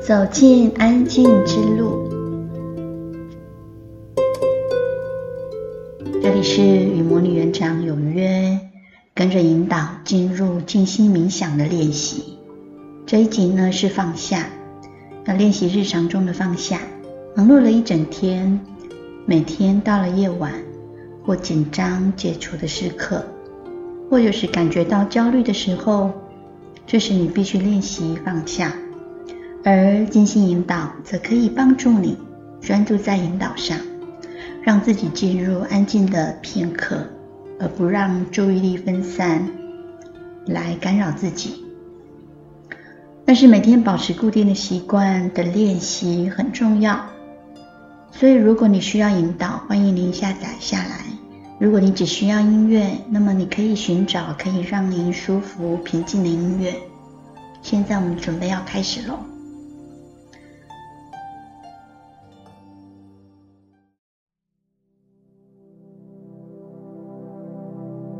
[0.00, 2.08] 走进安静之路。
[6.22, 8.58] 这里是与魔女园长有约，
[9.14, 12.38] 跟着引导进入静心冥想的练习。
[13.04, 14.48] 这一集呢是放下，
[15.26, 16.80] 要练习日常中的放下。
[17.36, 18.58] 忙碌了一整天，
[19.26, 20.54] 每天到了夜晚
[21.26, 23.22] 或紧张解除的时刻，
[24.08, 26.10] 或者是感觉到焦虑的时候，
[26.86, 28.72] 这时你必须练习放下。
[29.62, 32.16] 而静心引导则可以帮助你
[32.60, 33.76] 专注在引导上，
[34.62, 37.06] 让自己进入安静的片刻，
[37.58, 39.46] 而不让注意力分散
[40.46, 41.62] 来干扰自己。
[43.26, 46.98] 但是每天保持固定的习惯的练习很重要，
[48.10, 51.04] 所以如果你需要引导，欢迎您下载下来。
[51.58, 56.74] 如果你只需要音乐，那么你可以寻找可以让您舒服平静的音乐。
[57.60, 59.18] 现在我们准备要开始喽。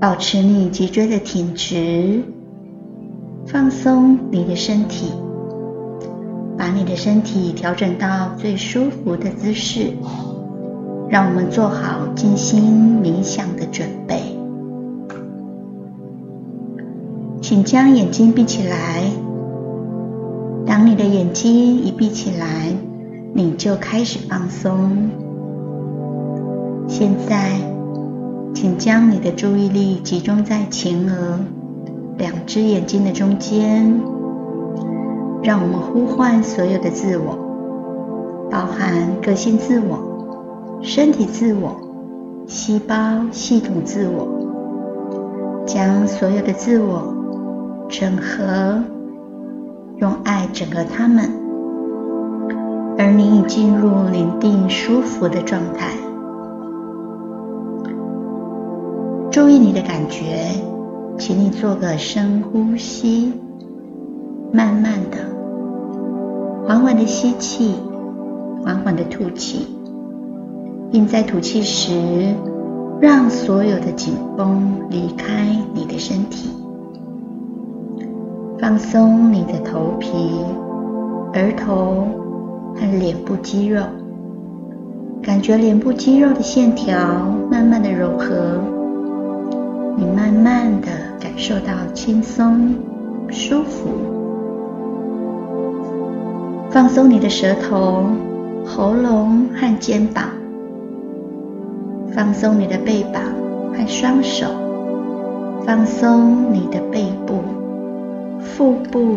[0.00, 2.22] 保持你脊椎的挺直，
[3.46, 5.12] 放松你的身体，
[6.56, 9.92] 把你的身体调整到最舒服的姿势。
[11.10, 12.62] 让我们做好静心
[13.02, 14.20] 冥想的准备。
[17.40, 19.02] 请将眼睛闭起来。
[20.66, 22.72] 当你的眼睛一闭起来，
[23.34, 25.10] 你就开始放松。
[26.86, 27.67] 现在。
[28.60, 31.38] 请将你的注意力集中在前额
[32.16, 34.00] 两只眼睛的中间，
[35.44, 37.38] 让我们呼唤所有的自我，
[38.50, 41.76] 包含个性自我、身体自我、
[42.48, 42.94] 细胞
[43.30, 44.26] 系统自我，
[45.64, 47.14] 将所有的自我
[47.88, 48.82] 整合，
[49.98, 51.30] 用爱整合它们，
[52.98, 56.07] 而你已进入宁静舒服的状态。
[59.38, 60.50] 注意你的感觉，
[61.16, 63.32] 请你做个深呼吸，
[64.52, 65.18] 慢慢的、
[66.66, 67.76] 缓缓的吸气，
[68.64, 69.68] 缓缓的吐气，
[70.90, 72.34] 并在吐气时，
[73.00, 74.60] 让所有的紧绷
[74.90, 76.50] 离开你的身体，
[78.58, 80.08] 放松你的头皮、
[81.34, 82.08] 额头
[82.74, 83.84] 和脸部肌肉，
[85.22, 86.98] 感觉脸部肌肉的线条
[87.48, 88.76] 慢慢的柔和。
[90.00, 90.86] 你慢慢的
[91.18, 92.72] 感受到轻松、
[93.30, 93.88] 舒服，
[96.70, 98.06] 放松你的舌头、
[98.64, 100.26] 喉咙和肩膀，
[102.14, 103.20] 放松你的背膀
[103.72, 104.46] 和双手，
[105.66, 107.42] 放松你的背部、
[108.38, 109.16] 腹部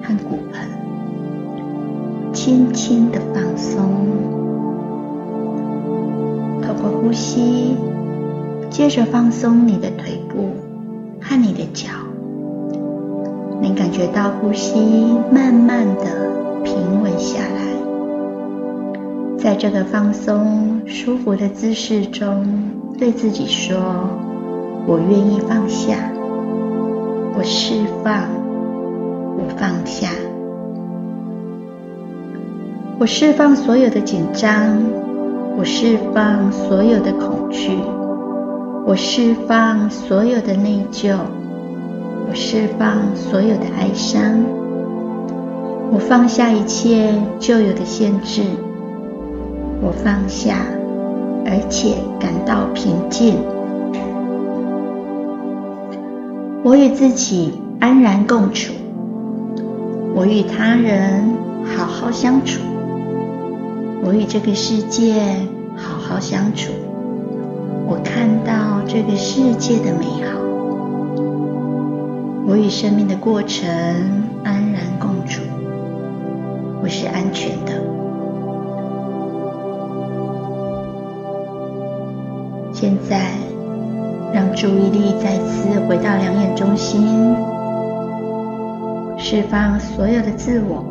[0.00, 3.82] 和骨盆，轻轻的放松，
[6.62, 7.76] 透过呼吸。
[8.78, 10.50] 接着放松你的腿部
[11.20, 11.88] 和你的脚，
[13.60, 14.78] 你感觉到呼吸
[15.32, 16.04] 慢慢的
[16.62, 17.60] 平稳下来，
[19.36, 22.46] 在这个放松舒服的姿势中，
[22.96, 23.76] 对自己说
[24.86, 25.96] ：“我愿意放下，
[27.36, 27.74] 我释
[28.04, 28.28] 放，
[29.36, 30.08] 我放下，
[33.00, 34.80] 我释放所有的紧张，
[35.58, 37.72] 我释放所有的恐惧。”
[38.88, 41.14] 我释放所有的内疚，
[42.26, 44.42] 我释放所有的哀伤，
[45.92, 48.40] 我放下一切旧有的限制，
[49.82, 50.64] 我放下，
[51.44, 53.34] 而且感到平静。
[56.62, 58.72] 我与自己安然共处，
[60.14, 61.34] 我与他人
[61.76, 62.62] 好好相处，
[64.02, 65.20] 我与这个世界
[65.76, 66.72] 好好相处。
[67.90, 70.38] 我看到这个世界的美好，
[72.46, 73.66] 我与生命的过程
[74.44, 75.40] 安然共处，
[76.82, 77.72] 我是安全的。
[82.74, 83.30] 现在，
[84.34, 87.34] 让注意力再次回到两眼中心，
[89.16, 90.84] 释放所有的自我。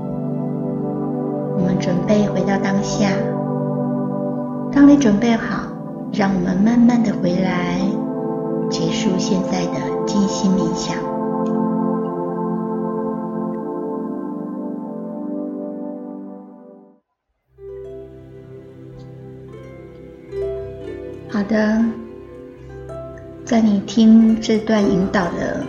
[1.59, 3.07] 我们准备回到当下。
[4.71, 5.66] 当你准备好。
[6.17, 7.79] 让我们慢慢的回来，
[8.71, 10.97] 结束现在的静心冥想。
[21.29, 21.85] 好的，
[23.45, 25.63] 在你听这段引导的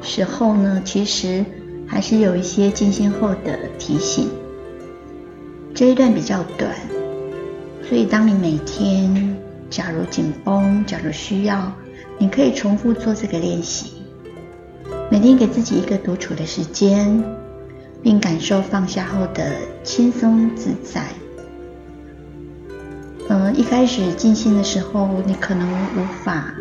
[0.00, 1.44] 时候呢，其实
[1.88, 4.28] 还是有一些静心后的提醒。
[5.74, 6.70] 这一段比较短，
[7.88, 9.36] 所以当你每天
[9.72, 11.72] 假如紧绷，假如需要，
[12.18, 13.94] 你可以重复做这个练习。
[15.10, 17.24] 每天给自己一个独处的时间，
[18.02, 19.50] 并感受放下后的
[19.82, 21.06] 轻松自在。
[23.30, 25.66] 嗯、一开始静心的时候，你可能
[25.96, 26.52] 无法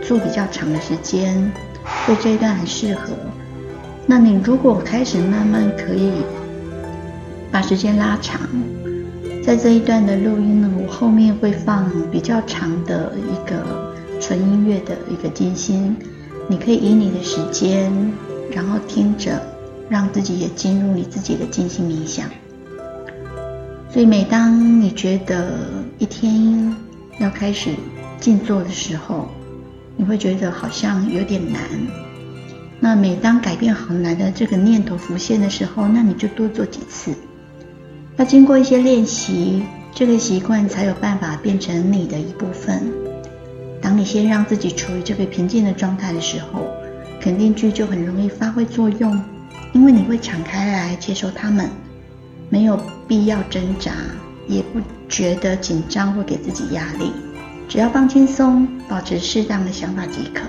[0.00, 1.50] 做比较长的时间，
[2.06, 3.14] 对这一段很适合。
[4.06, 6.12] 那你如果开始慢慢可以。
[7.52, 8.40] 把时间拉长，
[9.50, 15.96] 在这一段的录音呢，我后面会放比较长的一个纯音乐的一个静心，
[16.46, 17.90] 你可以以你的时间，
[18.52, 19.42] 然后听着，
[19.88, 22.26] 让自己也进入你自己的静心冥想。
[23.92, 25.58] 所以每当你觉得
[25.98, 26.72] 一天
[27.18, 27.74] 要开始
[28.20, 29.26] 静坐的时候，
[29.96, 31.60] 你会觉得好像有点难。
[32.78, 37.12] 那每当改变好难的这个念头浮现的时候，那你就多做几次。
[38.20, 39.62] 要经过一些练习，
[39.94, 42.92] 这个习惯才有办法变成你的一部分。
[43.80, 46.66] 当你先让自己处于这个平静的状态的时候，
[47.18, 49.18] 肯定句就很容易发挥作用，
[49.72, 51.66] 因为你会敞开来接受它们，
[52.50, 52.78] 没有
[53.08, 53.92] 必要挣扎，
[54.46, 54.78] 也不
[55.08, 57.12] 觉得紧张或给自己压力，
[57.70, 60.42] 只要放轻松，保持适当的想法即可。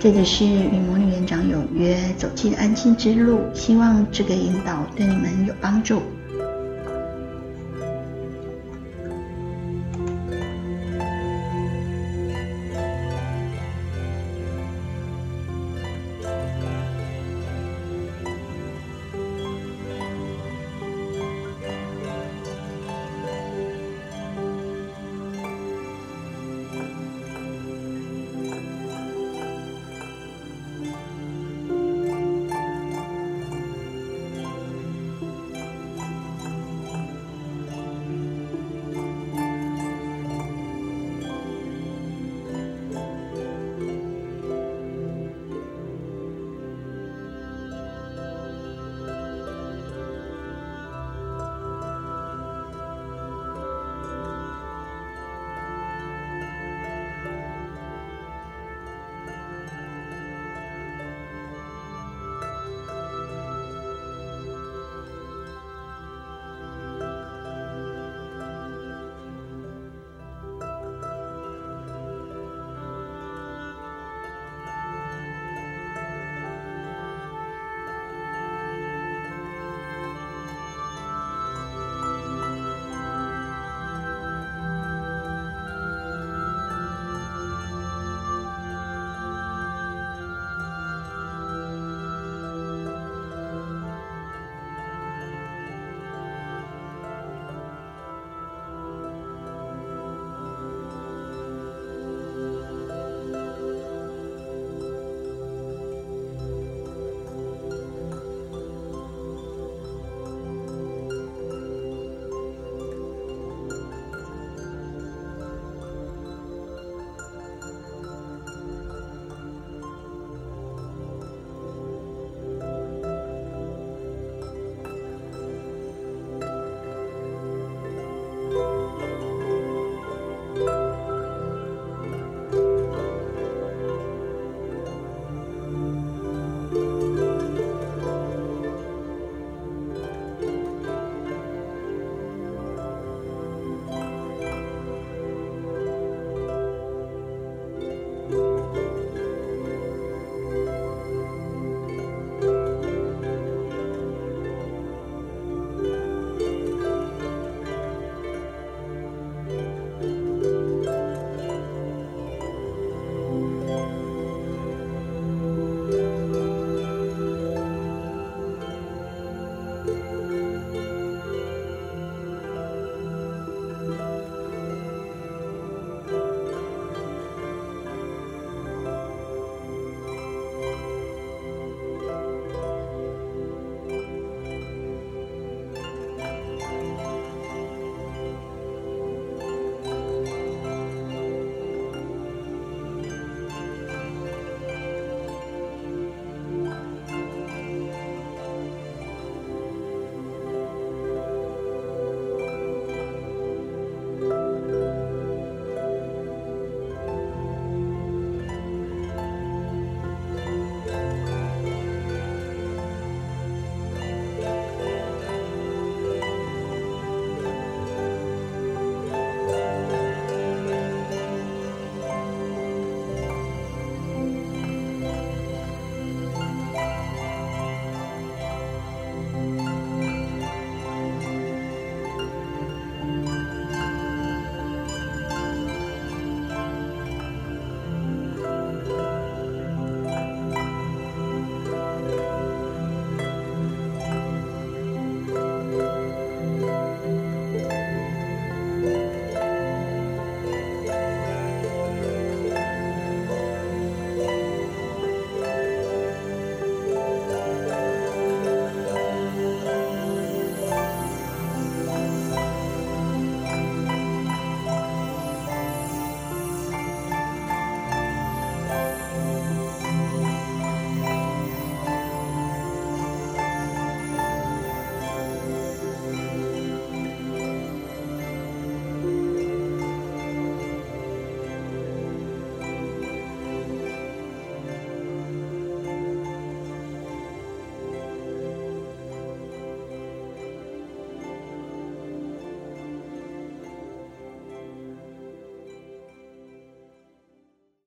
[0.00, 6.02] 这里是与魔女园长有约，走进安心之路，希望这个引导对你们有帮助。